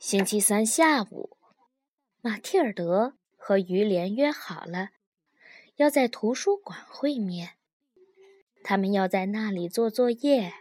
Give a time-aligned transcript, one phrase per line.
[0.00, 1.36] 星期三下午，
[2.22, 4.92] 马蒂尔德和于连约好了，
[5.76, 7.50] 要在图书馆会面。
[8.64, 10.54] 他们要在那里做作业。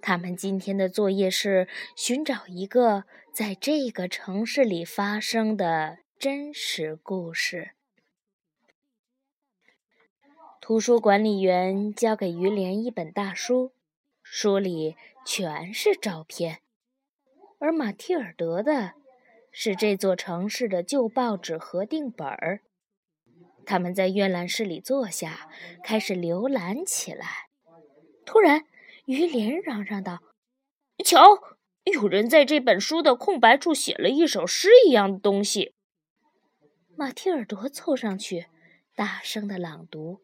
[0.00, 1.66] 他们今天的作业是
[1.96, 3.02] 寻找一个
[3.34, 7.72] 在这个城市里发生的真实故事。
[10.60, 13.72] 图书管理员交给于连一本大书，
[14.22, 14.94] 书里
[15.26, 16.60] 全是照片。
[17.60, 18.94] 而马蒂尔德的
[19.52, 22.62] 是这座城市的旧报纸和定本儿。
[23.66, 25.48] 他们在阅览室里坐下，
[25.84, 27.50] 开始浏览起来。
[28.24, 28.64] 突然，
[29.04, 30.20] 于连嚷嚷道
[31.04, 31.20] ：“瞧，
[31.84, 35.74] 有人在这本书的空白处写了一首诗一样的东西。”
[36.96, 38.46] 马蒂尔德凑上去，
[38.96, 40.22] 大声的朗读：“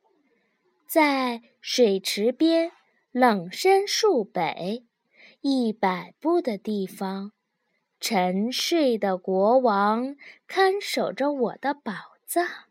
[0.89, 2.73] 在水池边，
[3.13, 4.86] 冷杉树北。”
[5.49, 7.31] 一百步的地方，
[8.01, 10.17] 沉睡的国王
[10.49, 11.93] 看守着我的宝
[12.27, 12.65] 藏。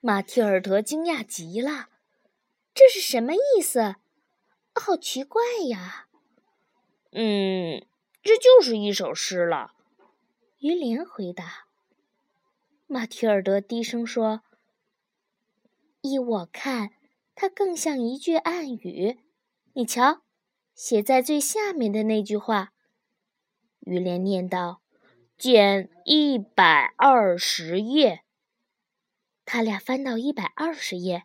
[0.00, 1.90] 马蒂尔德惊讶极了，
[2.74, 3.94] 这是什么意思？
[4.74, 6.08] 好奇怪呀！
[7.12, 7.86] 嗯，
[8.20, 9.74] 这就是一首诗了。
[10.58, 11.66] 于连回答。
[12.88, 14.42] 马蒂尔德低声说
[16.02, 16.90] ：“依我看，
[17.36, 19.20] 它更像一句暗语。”
[19.76, 20.22] 你瞧，
[20.76, 22.70] 写在最下面的那句话。
[23.80, 24.80] 于连念道
[25.36, 28.22] ：“减一百二十页。”
[29.44, 31.24] 他俩翻到一百二十页，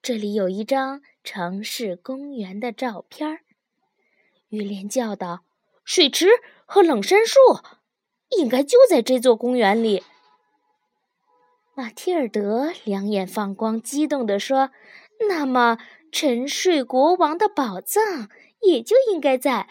[0.00, 3.40] 这里有一张城市公园的照片儿。
[4.48, 5.44] 于连叫道
[5.84, 6.28] ：“水池
[6.64, 7.38] 和冷杉树，
[8.38, 10.02] 应该就在这座公园里。”
[11.76, 14.70] 马蒂尔德两眼放光，激动地说
[15.28, 15.76] ：“那么……”
[16.12, 18.30] 沉睡国王的宝藏
[18.62, 19.68] 也就应该在，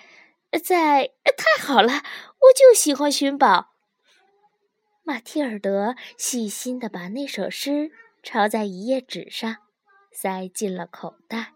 [0.64, 1.94] 在太好了！
[1.94, 3.72] 我就喜欢寻宝。
[5.03, 7.92] 马蒂尔德细心地把那首诗
[8.23, 9.58] 抄在一页纸上，
[10.11, 11.54] 塞进了口袋。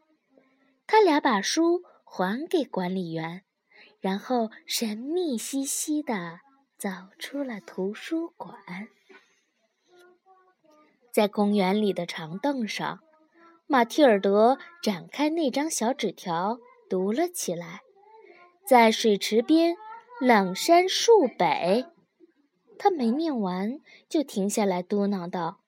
[0.88, 3.44] 他俩把书还给管理员，
[4.00, 6.40] 然后神秘兮兮地
[6.78, 6.90] 走
[7.20, 8.88] 出了图书馆，
[11.12, 13.02] 在公园里的长凳上。
[13.72, 16.58] 马蒂尔德展开那张小纸条，
[16.90, 17.82] 读了起来。
[18.66, 19.76] 在水池边，
[20.20, 21.86] 冷杉树北。
[22.80, 23.80] 他没念完，
[24.10, 25.60] 就停下来嘟囔道：“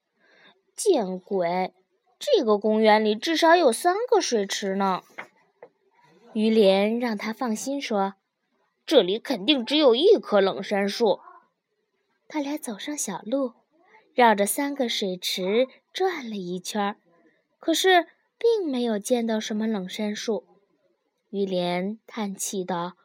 [0.75, 1.75] 见鬼！
[2.17, 5.03] 这个公园里至少有三个水池呢。”
[6.33, 8.15] 于连让他放心说
[8.83, 11.19] ：“这里肯定只有一棵冷杉树。”
[12.27, 13.53] 他俩走上小路，
[14.15, 16.95] 绕着三个水池转了一圈儿。
[17.61, 18.07] 可是，
[18.39, 20.47] 并没有见到什么冷杉树。
[21.29, 22.97] 于连叹气道：“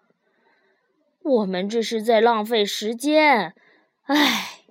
[1.23, 3.55] 我们这是在浪费时间。”
[4.05, 4.65] 唉。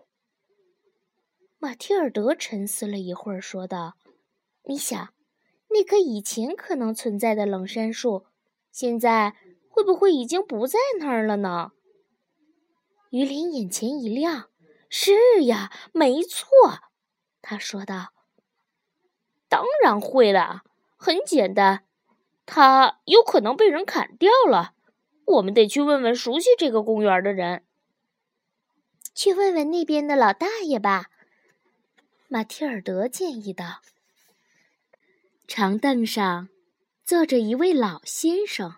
[1.59, 3.94] 马蒂尔德沉思了一会儿，说道
[4.66, 5.13] ：“你想，
[5.69, 8.25] 那棵以前可能存在的冷杉树，
[8.72, 9.35] 现在
[9.69, 11.73] 会不会已经不在那儿了呢？”
[13.12, 14.50] 于连眼前一亮
[14.90, 16.47] ：“是呀，没错。”
[17.44, 18.15] 他说道。
[19.56, 20.64] 当然会了，
[20.98, 21.86] 很简单，
[22.46, 24.74] 它有可能被人砍掉了。
[25.24, 27.64] 我们得去问问熟悉这个公园的人。
[29.14, 31.06] 去问问那边的老大爷吧，
[32.28, 33.80] 马蒂尔德建议道。
[35.48, 36.50] 长凳上
[37.06, 38.76] 坐着一位老先生，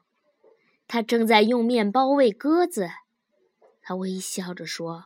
[0.88, 2.92] 他正在用面包喂鸽子。
[3.82, 5.06] 他微笑着说：“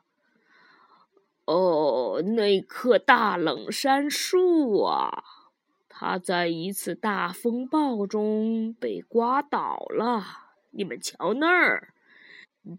[1.48, 5.24] 哦，那棵大冷杉树啊。”
[6.04, 10.26] 他在一次大风暴中被刮倒了，
[10.72, 11.94] 你们瞧那儿，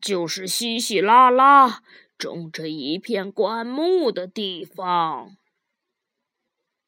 [0.01, 1.85] 就是稀稀拉拉
[2.19, 5.37] 种着一片灌木的地方。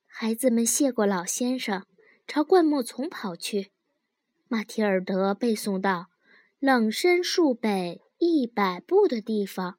[0.06, 1.86] 孩子们谢过老先生，
[2.26, 3.70] 朝灌木丛跑去。
[4.48, 6.06] 马提尔德背诵道
[6.58, 9.78] ：“冷杉树北一百步的地方。”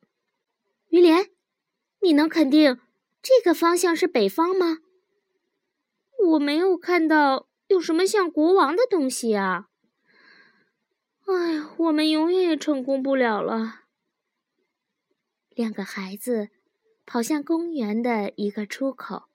[0.88, 1.32] 于连，
[2.02, 2.80] 你能肯定
[3.22, 4.78] 这个方向是北方吗？
[6.24, 9.68] 我没有看到有什么像国王的东西啊！
[11.26, 13.82] 哎呀，我们永远也成功不了了。
[15.50, 16.50] 两个孩子
[17.06, 19.30] 跑向公园的一个出口，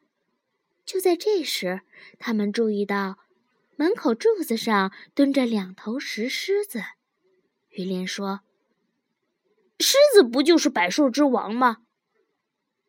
[0.84, 1.82] 就在这时，
[2.18, 3.18] 他们注意到
[3.76, 6.82] 门口柱子上蹲着两头石狮子。
[7.70, 8.40] 于林说
[9.78, 11.78] ：“狮子不就是百兽之王吗？”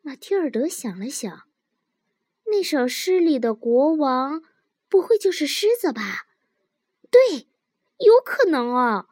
[0.02, 1.44] 马蒂尔德想了想。
[2.52, 4.42] 那首诗里的国王，
[4.86, 6.26] 不会就是狮子吧？
[7.10, 7.48] 对，
[7.96, 9.06] 有可能啊。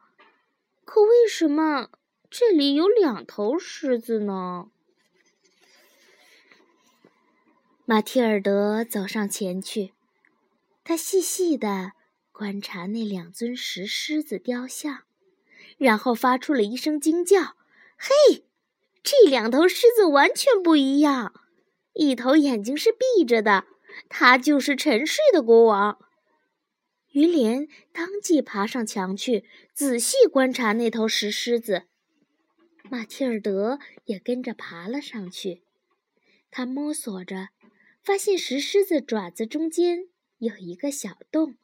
[0.85, 1.89] 可为什么
[2.29, 4.69] 这里有两头狮子呢？
[7.83, 9.91] 马蒂尔德走上前去，
[10.83, 11.93] 他细细的
[12.31, 14.99] 观察那两尊石狮子雕像，
[15.79, 17.55] 然后发出了一声惊叫
[17.97, 18.45] ：“嘿，
[19.01, 21.40] 这两头狮子完全不一样！
[22.01, 23.65] 一头眼睛是闭着的，
[24.09, 25.99] 他就是沉睡的国王。”
[27.13, 31.83] 于连当即爬上墙去，仔细观察那头石狮子。
[32.89, 35.61] 马蒂尔德也跟着爬了上去，
[36.49, 37.49] 他摸索着。
[38.01, 40.07] 发现石狮子爪子中间
[40.39, 41.55] 有一个小洞，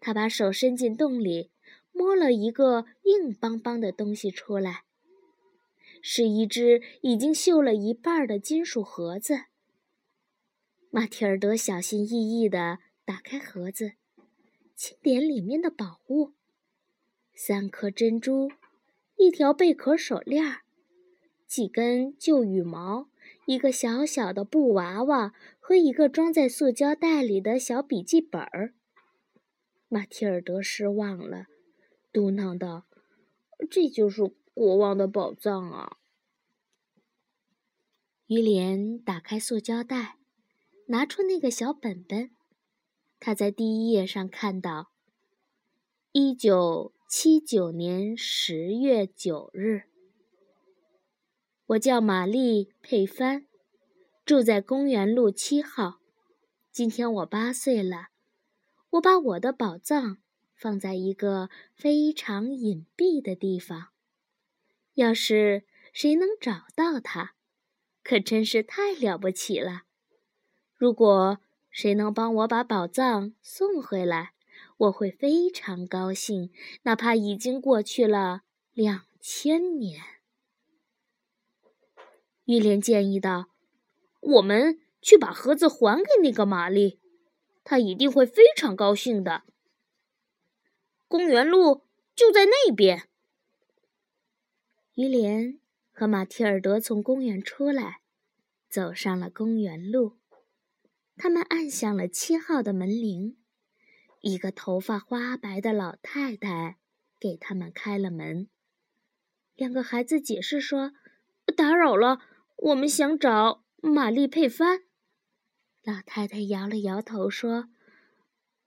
[0.00, 1.50] 他把手伸进洞里，
[1.92, 4.84] 摸了一个硬邦邦的东西出来，
[6.02, 9.44] 是一只已经锈了一半的金属盒子。
[10.90, 13.92] 马提尔德小心翼翼地打开盒子，
[14.74, 16.32] 清点里面的宝物：
[17.34, 18.50] 三颗珍珠，
[19.16, 20.58] 一条贝壳手链，
[21.46, 23.08] 几根旧羽毛。
[23.46, 28.74] 一个小小的布娃娃和一个装在塑胶袋里的小笔记本儿。
[29.88, 31.46] 马提尔德失望了，
[32.12, 32.86] 嘟囔道
[33.70, 35.98] ：“这就是国王的宝藏啊！”
[38.26, 40.18] 于连打开塑胶袋，
[40.88, 42.30] 拿出那个小本本。
[43.20, 44.92] 他在第一页上看到
[46.12, 49.82] ：“一九七九年十月九日。”
[51.66, 53.46] 我叫玛丽·佩帆，
[54.24, 56.00] 住在公园路七号。
[56.70, 58.08] 今天我八岁了。
[58.90, 60.18] 我把我的宝藏
[60.54, 63.91] 放在一个非常隐蔽的地方。
[64.94, 67.34] 要是谁能找到它，
[68.02, 69.82] 可真是太了不起了。
[70.74, 71.38] 如果
[71.70, 74.34] 谁能帮我把宝藏送回来，
[74.76, 76.50] 我会非常高兴，
[76.82, 78.42] 哪怕已经过去了
[78.72, 80.02] 两千年。
[82.44, 83.46] 玉莲建议道
[84.20, 87.00] ：“我们去把盒子还给那个玛丽，
[87.64, 89.44] 她一定会非常高兴的。
[91.06, 93.08] 公园路就在那边。”
[94.94, 95.58] 于莲
[95.90, 98.00] 和马蒂尔德从公园出来，
[98.68, 100.18] 走上了公园路。
[101.16, 103.36] 他们按响了七号的门铃，
[104.20, 106.78] 一个头发花白的老太太
[107.18, 108.48] 给他们开了门。
[109.54, 110.92] 两个孩子解释说
[111.56, 112.20] ：“打扰了。”
[112.62, 114.82] 我们想找玛丽佩帆。
[115.82, 117.70] 老太太摇了摇头说：“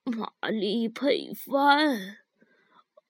[0.03, 2.17] 玛丽佩帆，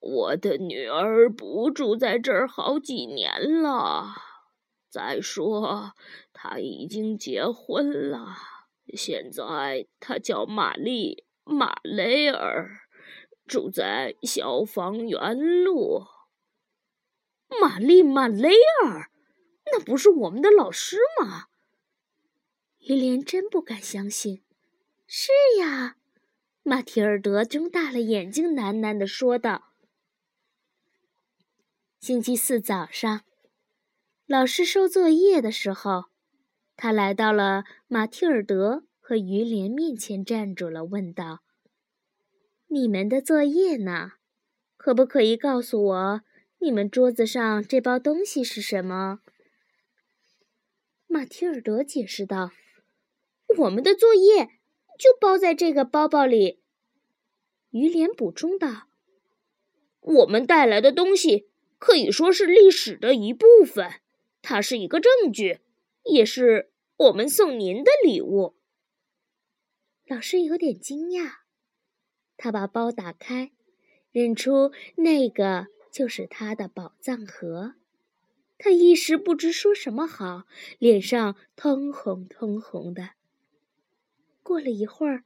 [0.06, 4.13] 我的女儿不住在这儿好几年了。
[4.88, 5.94] 再说，
[6.31, 8.36] 她已经结婚了。
[8.94, 12.69] 现在她叫玛丽·马雷尔，
[13.48, 16.04] 住在消防员路。
[17.60, 18.50] 玛丽·马雷
[18.84, 19.10] 尔。”
[19.72, 21.48] 那不是我们的老师吗？
[22.78, 24.44] 伊莲真不敢相信。
[25.08, 25.96] 是呀，
[26.62, 29.74] 马提尔德睁大了眼睛，喃喃地说道。
[32.06, 33.24] 星期四早上，
[34.28, 36.04] 老师收作业的时候，
[36.75, 41.40] 他来到了马提尔德和于连面前，站住了，问道
[42.69, 44.12] ：“你们的作业呢？
[44.78, 46.22] 可不可以告诉我，
[46.60, 49.22] 你们桌子上这包东西是什么？”
[51.10, 52.51] 马提尔德解释道
[53.58, 54.46] ：“我们的作业
[55.00, 56.62] 就包在这个包包里。”
[57.74, 58.84] 于连补充道
[60.01, 64.01] ：“我们带来的东西可以说是历史的一部分，
[64.41, 65.60] 它是一个证据，
[66.03, 68.55] 也是我们送您的礼物。”
[70.08, 71.38] 老师有点惊讶，
[72.38, 73.51] 他把包打开，
[74.12, 77.75] 认出那个就是他的宝藏盒。
[78.58, 80.44] 他一时不知说什么好，
[80.79, 83.12] 脸上通红通红的。
[84.44, 85.24] 过了一会儿，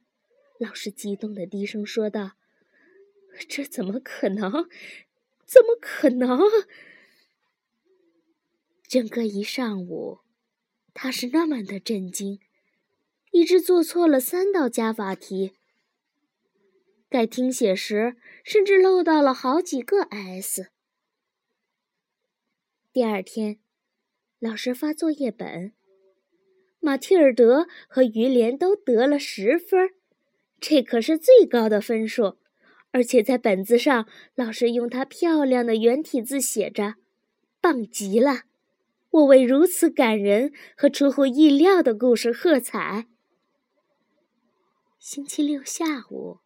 [0.58, 2.32] 老师激动的低声说道
[3.48, 4.68] ：“这怎么可能？
[5.50, 6.38] 怎么可能？”
[8.86, 10.20] 整个一上午，
[10.94, 12.38] 他是那么的震惊，
[13.32, 15.54] 以致做错了三道加法题。
[17.10, 20.70] 在听写时，甚至漏到了好几个 S。
[22.92, 23.58] 第二天，
[24.38, 25.72] 老师发作业本，
[26.78, 29.90] 马蒂尔德和于连都得了十分，
[30.60, 32.38] 这可是最高的分数。
[32.92, 36.96] 而且在本子上，老师用他漂亮的圆体字写着
[37.60, 38.42] ：“棒极了！
[39.10, 43.06] 我为如此感人和出乎意料的故事喝彩。”
[44.98, 46.38] 星期六下午，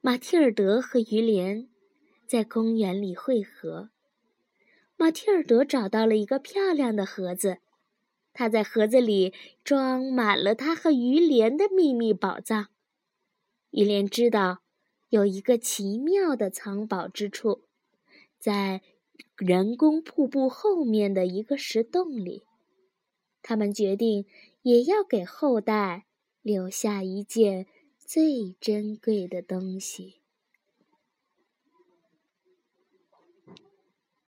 [0.00, 1.68] 马蒂尔德和于连
[2.26, 3.90] 在公园里会合。
[4.96, 7.58] 马蒂尔德找到了一个漂亮的盒子，
[8.32, 9.32] 他在盒子里
[9.64, 12.68] 装满了他和于连的秘密宝藏。
[13.70, 14.62] 于连知道
[15.12, 17.64] 有一个奇妙的藏宝之处，
[18.38, 18.80] 在
[19.36, 22.44] 人工瀑布后面的一个石洞里。
[23.42, 24.24] 他们决定
[24.62, 26.06] 也要给后代
[26.40, 27.66] 留下一件
[27.98, 30.21] 最珍贵的东西。